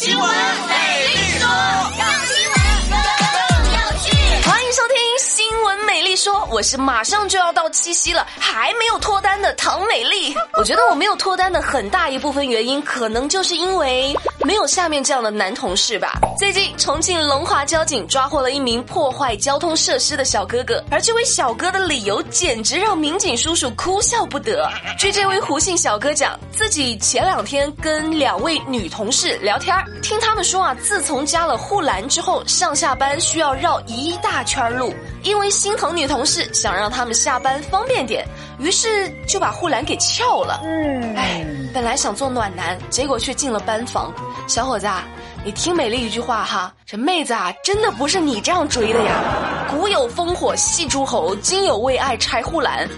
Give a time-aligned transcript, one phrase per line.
[0.00, 1.48] 新闻美丽说，
[1.98, 2.56] 让新闻
[2.88, 2.96] 更
[3.72, 4.48] 有趣。
[4.48, 10.32] 欢迎收听新闻美丽说，我是马上就要到七夕了还没有脱单的唐美丽。
[10.56, 14.16] 我觉得我没有脱单的很大一部分原因，可能就是因为
[14.48, 16.18] 没有下面这样的男同事吧。
[16.38, 24.66] 最近，重庆龙华交警抓获了一名破坏交通设施的小哥哥，而这位小哥的理由简直让民警叔叔哭笑不得。
[24.98, 38.26] 据这位胡姓小哥讲，自己前两天跟两位女同事聊天，听他们说啊，自从加了护栏之后，上下班需要绕一大圈路，因为心疼女同事，想让他们下班方便点，
[38.58, 40.62] 于是就把护栏给撬了。
[40.64, 41.44] 嗯，哎，
[41.78, 44.12] 本来想做暖男，结果却进了班房。
[44.48, 44.88] 小伙子。
[45.44, 49.22] 你听美丽一句话哈，这妹子啊，真的不是你这样追的呀。
[49.70, 52.88] 古有烽火戏诸侯，今有为爱拆护栏。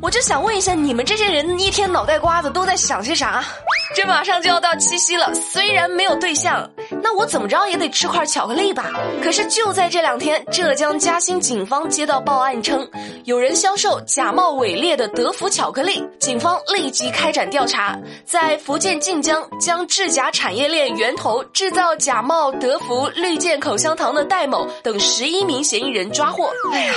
[0.00, 3.44] 我就想问一下，你们这些人一天脑袋瓜子都在想些啥？
[3.92, 6.70] 这马上就要到七夕了，虽然没有对象，
[7.02, 8.90] 那我怎么着也得吃块巧克力吧？
[9.22, 12.88] 可是就在这两天，浙江嘉兴警方接到报案称，
[13.24, 26.48] 有人销售假冒伪劣的德芙巧克力，警方立即开展调查，在福建晋江将制假产业链源头制造假冒德芙绿箭口香糖的戴某等十一名嫌疑人抓获。
[26.72, 26.94] 哎呀！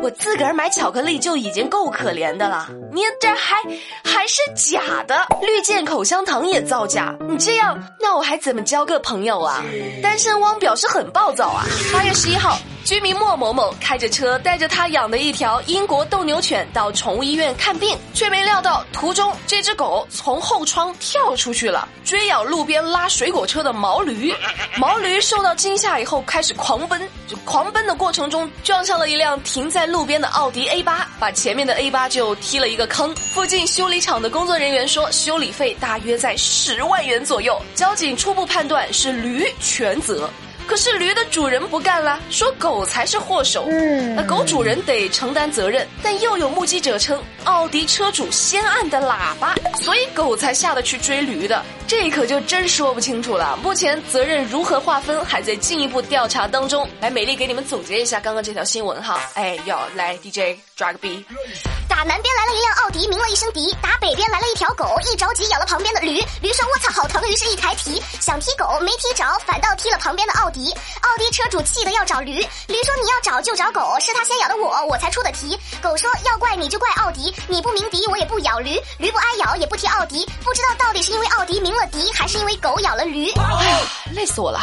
[0.00, 3.62] 我自个儿买巧克力就已经够可怜的了，你这还
[4.04, 9.62] 还是假的，绿箭口香糖也造假，你这样那我还怎么交个朋友啊？
[10.02, 11.64] 单身汪表示很暴躁啊！
[11.92, 12.58] 八月十一号。
[12.88, 24.34] 居民莫某某开着车，带着他养的一条英国斗牛犬到宠物医院看病，却没料到途中这只狗从后窗跳出去了，追咬路边拉水果车的毛驴。
[24.80, 33.14] 毛驴受到惊吓以后开始狂奔，就狂奔的过程中撞上了一辆停在路边的奥迪 A 八，把前面的 A 八就踢了一个坑。
[33.16, 37.60] 附近修理厂的工作人员说，修理费大约在十万元左右。
[37.74, 40.30] 交警初步判断是驴全责。
[40.68, 43.64] 可是驴的主人不干了，说狗才是祸首。
[43.70, 51.64] 嗯，那狗主人得承担责任，但又有目击者称奥迪车主先按的喇叭，所以狗才下得去追驴的。
[51.86, 53.58] 这可就真说不清楚了。
[53.62, 56.86] 目前责任如何划分，还在进一步调查当中。
[57.00, 59.18] 来，美丽给你们总结一下刚刚这条新闻哈。
[59.32, 61.24] 哎，要来 DJ 抓个 B。
[61.88, 63.74] 打南边来了一辆奥迪，鸣了一声笛。
[63.80, 66.22] 打北边来了一条狗，一着急咬了旁边的驴。
[66.42, 69.24] 驴说：“我操，好疼！”于是，一抬蹄想踢狗，没踢着，
[70.08, 70.74] 旁边的奥迪。
[71.02, 72.36] 奥迪车主气得要找驴，
[72.66, 80.24] 驴说：“你要找就找狗，是他先咬的我，我才出的题。”狗说：“要怪你就怪奥迪，你不鸣笛我也不咬驴，驴不挨咬也不提奥迪。
[80.42, 83.80] 不知道到底是因为奥迪鸣了笛，还是因为狗咬了驴？”哎呀，
[84.14, 84.58] 累死我了。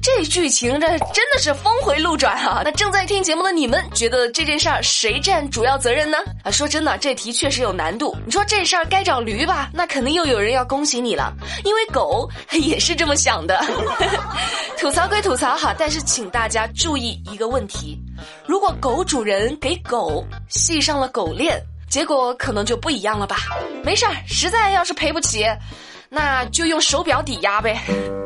[0.00, 2.62] 这剧情这真的是峰回路转啊！
[2.64, 6.18] 那正在听节目的你们，觉得这件事儿谁占主要责任呢？
[6.44, 8.16] 啊，说真的，这题确实有难度。
[8.24, 11.32] 你说这事儿该找驴吧，那肯定又有人要恭喜你了，
[11.64, 13.58] 因为狗也是这么想的。
[14.78, 17.98] 吐槽归吐槽哈，但是请大家注意一个问题：
[18.46, 21.60] 如果狗主人给狗系上了狗链，
[21.90, 23.36] 结果可能就不一样了吧？
[23.82, 25.44] 没事儿，实在要是赔不起。
[26.08, 27.78] 那就用手表抵押呗。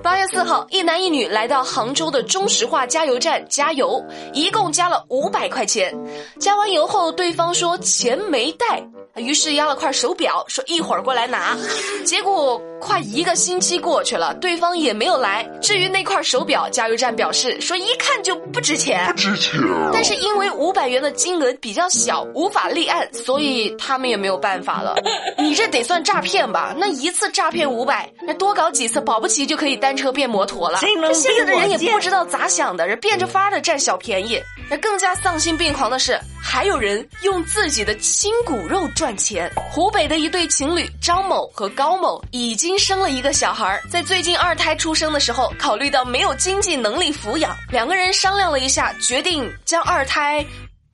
[0.03, 5.97] 八月四号，一男一女来到杭州的中石化加油站加油，一共加了五百块钱。
[6.41, 8.82] 加完油后，对方说钱没带。
[9.16, 11.54] 于是压了块手表，说一会儿过来拿。
[12.03, 15.47] 结果快一个星期过去了，对方也没有来。
[15.60, 19.06] 至于那块手表，加油站表示说一看就不值钱。
[19.09, 19.60] 不值钱。
[19.93, 24.94] 但是因为五百元的金额比较小，无法立案，所以他们也没有办法了。
[25.37, 26.75] 你这得算诈骗吧？
[26.78, 30.78] 那一次诈骗五百，那多搞几次，保不齐就可以单车变摩托了。
[30.81, 34.41] 这现在的人也不知道咋想的，人变着法的占小便宜。
[34.71, 39.50] 那更加丧心病狂的是，还有人用自己的亲骨肉赚钱。
[39.71, 50.44] 湖北的一对情侣张某和高某已经生了一个小孩，在最近二胎出生的时候，考虑到没有经济能力抚养，两个人商量了一下，决定将二胎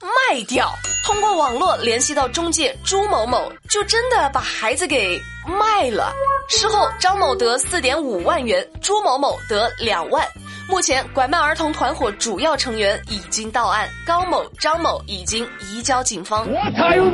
[0.01, 0.73] 卖掉。
[1.05, 6.13] 通过网络联系到中介朱某某，就真的把孩子给卖了。
[6.49, 10.27] 事后，张某得四点五万元，朱某某得两万。
[10.69, 16.45] 目前，拐卖儿童团伙主要成员已经到案，高某、张某已经移交警方。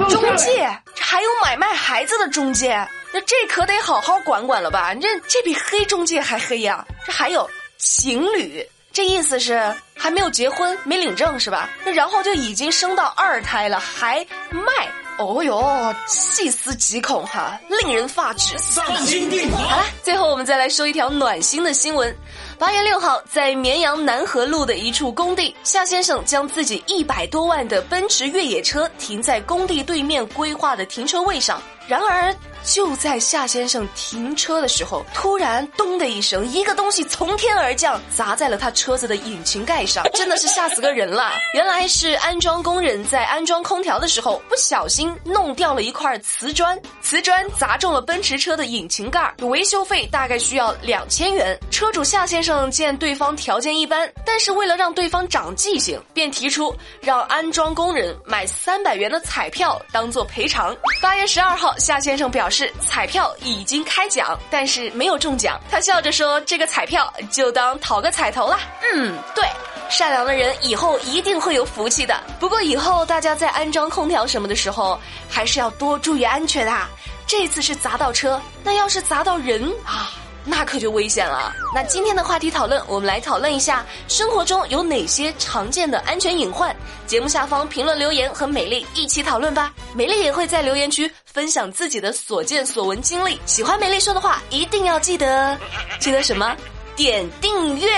[0.09, 0.69] 中介，
[0.99, 2.77] 还有买卖孩子的中介，
[3.13, 4.93] 那这可得好好管管了吧？
[4.95, 6.85] 这这比黑中介还黑呀！
[7.07, 7.49] 这还有
[7.79, 11.69] 情侣，这意思是还没有结婚，没领证是吧？
[11.85, 14.89] 那然后就已经生到二胎了，还卖？
[15.19, 18.57] 哦哟，细思极恐哈，令人发指。
[18.59, 19.63] 丧心病狂！
[19.63, 22.17] 好了，最后我们再来说一条暖心的新闻。
[22.57, 31.61] 八月六号，在绵阳南河路的一处工地，夏先生将自己一百多万的奔驰越野车停在工地对面规划的停车位上。
[31.87, 41.33] 然而，就在夏先生停车的时候，突然咚的一声，一个东西从天而降，砸在了他车子的引擎盖上，真的是吓死个人了。
[41.55, 51.59] 原来是安装工人在安装空调的时候不小心弄掉了一块瓷砖，瓷砖砸中了奔驰车的引擎盖，维修费大概需要两千元。
[51.71, 60.75] 车主夏先生见对方条件一般，但是为了让对方长记性，便提出让安装工人买三百元的彩票当做赔偿。
[61.03, 65.61] 八月十二号，夏先生表示是彩票已经开奖，但是没有中奖。
[65.69, 68.59] 他笑着说：“这个彩票就当讨个彩头了。”
[68.95, 69.45] 嗯，对。
[69.91, 72.19] 善良的人以后一定会有福气的。
[72.41, 74.99] 不过以后大家在安装空调什么的时候，
[75.29, 76.89] 还是要多注意安全啊。
[77.27, 80.13] 这次是砸到车，那要是砸到人啊，
[80.45, 81.53] 那可就危险了。
[81.75, 86.75] 那今天的话题讨论，我们来讨论一下生活中有哪些常见的安全隐患。
[87.07, 89.73] 节目下方评论留言，和美丽一起讨论吧。
[89.95, 93.41] 美丽也会在留言区分享自己的所见所闻经历。
[93.47, 95.59] 喜欢美丽说的话，一定要记得，
[95.99, 96.57] 记得什么？
[96.97, 97.89] 点订阅，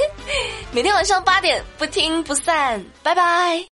[0.72, 3.62] 每天晚上八点不听不散，拜拜。